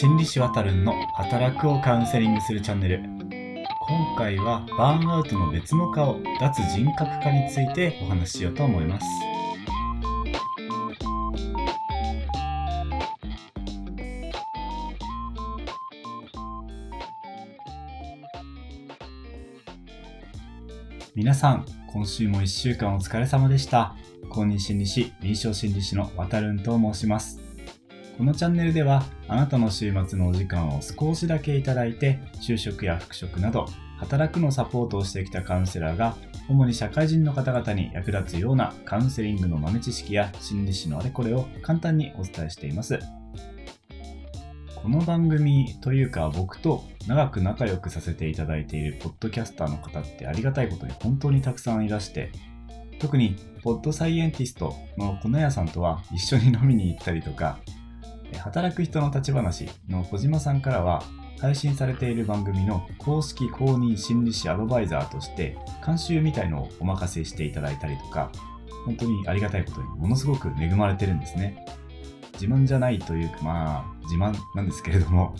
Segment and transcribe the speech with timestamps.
[0.00, 3.02] 心理師わたるんの働くをカウンセリングするチャンネル。
[3.02, 9.06] 今回はバーンアウトの別の顔脱人格化についてお話ししようと思います。
[21.14, 23.94] 皆さん今週も1週間お疲れ様でした。
[24.30, 27.49] 公認心理師臨床心理師のわたるんと申します。
[28.20, 33.64] このチャンネルではあなたの週末のお時間を少しだけいただいて就職や復職など
[33.96, 42.98] 働くのサポートをしてきたカウンセラーが主に社会人の方々に役立つようなカウンセリングの豆知識や心理師のあれこれを簡単にお伝えしています。
[44.74, 52.32] この番組というか僕と長く仲良くさせていただいているポッドキャスターの方ってありがたいことに本当にたくさんいらして
[52.98, 57.58] 特にポッドサイエンティストの粉屋さんとは一緒に飲みに行ったりとか
[58.38, 61.02] 働く人の立ち話の小島さんからは
[61.40, 68.30] 配信されている番組の公式公認心理師アドバイザーとして監修みたいのをお任せしていただいたりとか
[68.84, 71.64] 本当にありがたいことにものすごく恵まれてるんですね。
[72.34, 75.34] 自慢じゃないというかまあ自慢なんですけれども。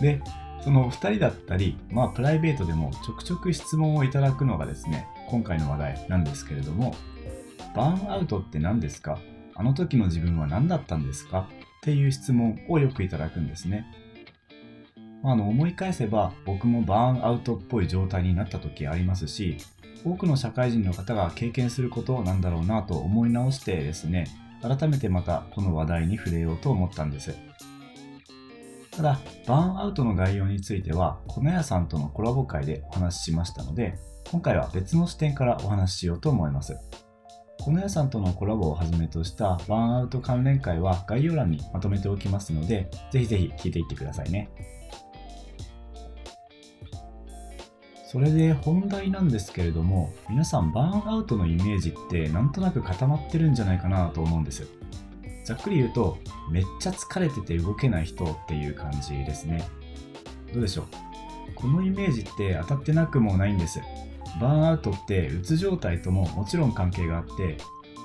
[0.00, 0.20] で
[0.62, 6.94] その2人だったりまあプライベートでもちょくちょく質問をいただくのがですね今回の話題なんですけれども
[7.74, 9.18] バーンアウトって何ですか？
[9.54, 11.48] あの時の自分は何だったんですか？
[11.82, 13.84] っていう質問をよくいただくんですね。
[15.24, 19.56] あの思い返せば僕もバーンアウトっぽい状態になった時ありますし
[20.04, 24.26] 多くの社会人の方が経験することなんだろうなと思い直してですね
[24.62, 27.36] 改めてまたこの話題に触れようと思ったんです
[28.90, 33.94] ただバーンアウトの概要については粉屋さんとのコラボ会でお話ししましたので
[34.30, 36.76] 今回は別の視点からお話ししようと思います
[37.64, 44.50] この屋さんとのコラボをはじめとしたバーンアウト関連会は概要欄にまとめておきますので、ぜひぜひ聞いていってくださいね。
[48.04, 54.66] それで本題なんですけれども、皆さんバーンアウトのイメージってなんとなく固まってるんじゃないかなと思うんです。
[55.44, 56.18] ざっくり言うと、
[56.50, 59.64] めっちゃ疲れてて動けない人っていう感じですね。
[60.52, 60.86] どうでしょう？
[61.54, 63.80] このイメージって当たってなくもないんです。
[64.40, 67.58] バーンアウトってうつ状態とももちろん関係があって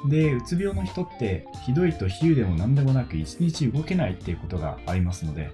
[0.09, 5.51] でうつ病の人ってひどいと比喩でも何でもなく一日動けないっていうことがありますので。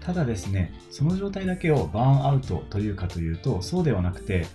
[0.00, 4.46] ただですねその状態だけをバーンアウトというかというとそうではなくて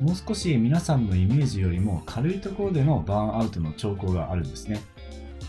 [0.00, 4.80] もう少し皆さんのイメージよりも軽いところでのバーンアウトの兆候があるんですね。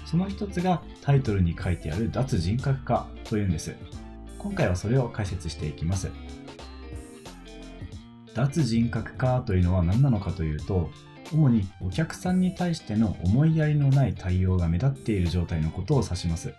[0.06, 3.76] その一つがタイトルに書いてある脱人格化というんです。
[4.38, 6.12] 今回はそれを解説していきます。
[8.36, 10.92] 脱人格化というのは何なのかというと
[11.34, 16.54] 主にお客さんに対しての思いやりのない対応が目立っている状態のことを指します。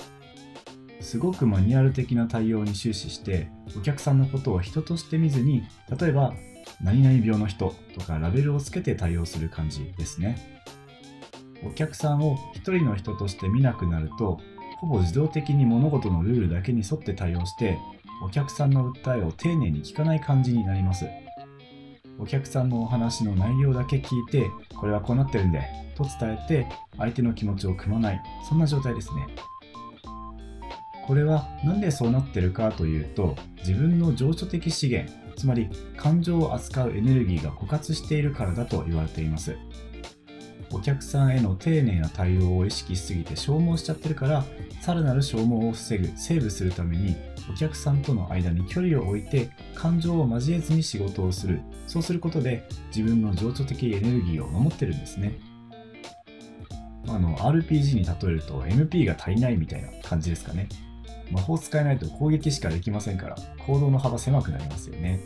[1.00, 5.62] すごくマニュアル的な対応に終始してお客さんのことを人として見ずに
[6.00, 6.34] 例えば
[6.82, 10.36] 何々病の人とかラベルをつけて対応する感じですね。
[11.65, 14.41] お客さんを一人の人として見なくなると
[14.78, 17.78] ほぼ自動的に物事のルールだけに沿って対応して
[18.25, 21.06] お客さんの訴えを丁寧に聞かない感じになります。
[22.19, 25.62] お客さんのお話の内容だけ聞いて、これはこうなってるんで、
[25.94, 26.66] と伝えて、
[26.97, 29.27] 相手の気持ちを汲まない、そんな状態ですね。
[31.06, 39.56] これは何でそうなってるかというと、自分の情緒的資源、つまり感情を扱うエネルギーが枯渇しているからだと言われています。
[40.72, 44.44] お客さんへの丁寧な対応を意識しすぎて消耗しちゃってるから、
[44.81, 47.16] さらなる消耗を防ぐ、セーブするために
[47.50, 51.60] お客さんとの間に距離を置いて感情を交えずに仕事をする。
[51.87, 55.38] そうすることで自分の情緒的エネルギーを守ってるんですね。
[57.09, 60.69] あの RPG に例えると MP が足りないみたいな感じですかね。
[61.31, 65.21] 魔法使えないと攻撃しかできませんから行動の幅狭くなりますよね。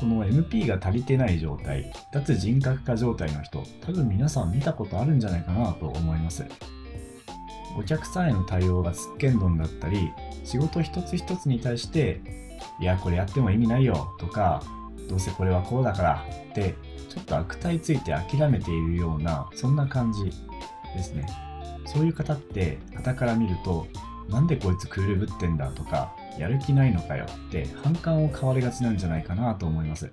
[0.00, 6.46] この MP が足りてない状態脱人格化状態の人多分皆さん見たことあるんじゃないかなと思います。
[7.78, 10.10] お客さんへの対応がすっけんどんだったり
[10.42, 12.20] 仕事一つ一つに対して
[12.80, 14.62] いやこれやっても意味ないよとか
[15.08, 16.74] どうせこれはこうだからって
[17.08, 20.24] ちょっと悪態ついて諦めているようなそんな感じ
[20.96, 21.26] ですね。
[21.86, 23.86] そういう方って傍から見ると
[24.28, 30.12] なんでこいつクールぶってんだとかやる気ないのかよって反感を買われがちなんじゃないかなと思います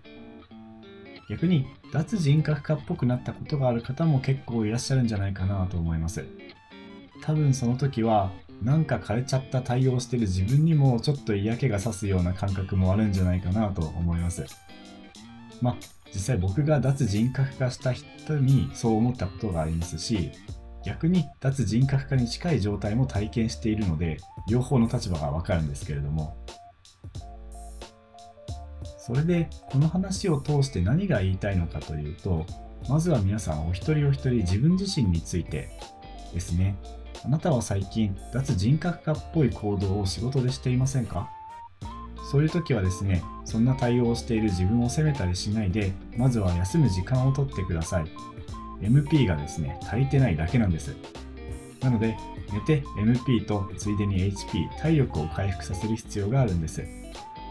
[1.30, 6.26] 逆に脱人格化っぽくなったことがある方も結構いらっしゃるんじゃないかなと思います
[7.22, 8.32] 多分その時は
[8.62, 14.46] なんか枯れちゃった対応してる自分にもちょっと嫌気がさすような感覚もあるんじゃないかなと思います。
[15.62, 15.76] まあ
[16.14, 20.32] 実際僕が脱人格化した人にそう思ったことがありますし
[20.88, 26.38] 逆に脱人格化に近い状態も体験しているので両方の立場がわかるんですけれども。
[28.98, 32.46] それでこの話を通して何が言いたいのかというと
[32.90, 35.70] まずは皆さんお一人お一人自分自身について
[36.34, 36.78] ですね。
[37.26, 41.30] あなたは最近脱人格化っぽい行動を仕事でしていませんか？
[42.32, 48.06] そういう時はですねそんな対応をしている自分を責めたりしないでまずは休む時間をとってください。
[48.82, 50.96] MP がですね足りてないだけなんです。
[51.82, 52.18] なので
[52.52, 56.84] 寝て MP とついでに HP 体力を回復させる必要があるんです。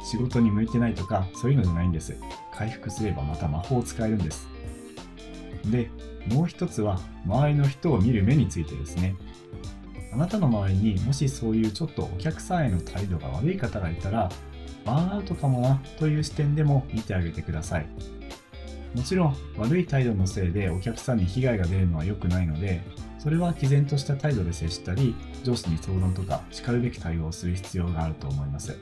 [0.04, 2.16] 仕事に向いてないとかそういうのじゃないんです。
[2.52, 4.48] 回復すればまた魔法を使えるんです。
[5.66, 5.90] で
[6.28, 9.16] もう一つは周りの人を見る目についてですね。
[10.12, 14.30] あなたの周りにもしそういうちょっとお客さんへの態度が悪い方がいたら
[14.84, 17.86] バーンアウトかもなという視点でも見てあげてください。
[18.96, 22.80] もちろん悪い態度のせいでお客さんに被害が出るのは良くないので
[23.18, 25.14] それは毅然とした態度で接したり
[25.44, 28.78] 上司に相談とかしかるべき対応をする必要があると思います。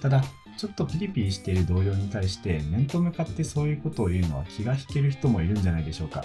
[0.00, 0.24] ただ
[0.56, 6.24] ちょっとピリピリしている同僚に対して面と向かってそういうことを言うのは気が引ける人もいるんじゃないでしょうか。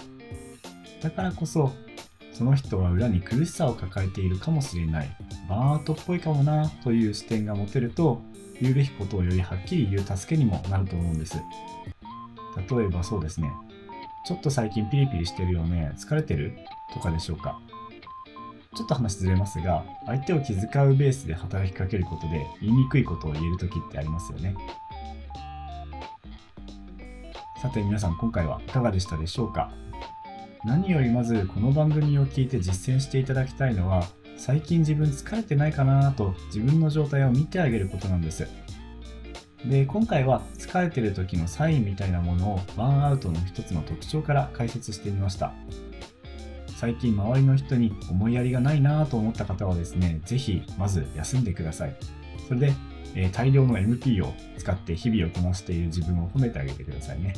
[1.01, 1.73] だからこそ
[2.31, 5.17] その人は裏に苦しさを抱えているかもしれない
[5.49, 8.21] バーンアウトっぽいかもなという視点が持てると
[8.61, 11.37] 言うべきことをよりはっきり言う助けにもなると思うんです。
[12.57, 13.51] 例えばそうですね。
[14.25, 15.91] ちょっと最近ピリピリしてるよね。
[15.97, 16.57] 疲れてる？
[16.93, 17.59] とかでしょうか。
[18.75, 24.55] ちょっと話ずれますが相手を気遣うベースで働きかけることで言いにくいことを言える時ってありますよね。
[27.61, 29.71] さて皆さん今回はいかがでしたでしょうか？
[30.65, 34.07] 何よりまずこの番組を聞いて実践していただきたいのは
[34.37, 38.47] 最近自分疲れてないかなと自分の状態を見てあげることなんです。
[39.65, 45.53] で今回は疲れてる時のサインみたいなものをバーンアウトの一つの特徴から解説してみました。
[46.75, 51.95] 最近周りの人に思いやりがないなぁと思った方はですね是非まず休んでください。
[52.47, 52.73] それで、
[53.15, 57.33] えー、大量の MP を使って日々をこなしている自分を褒めてあげてくださいね。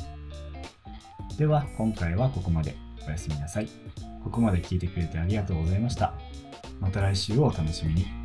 [1.37, 2.75] では今回はここまで。
[3.07, 3.67] おやすみなさい。
[4.23, 6.13] ここまで聞いてくれてありがとうございました。
[6.79, 8.24] また来週をお楽しみに。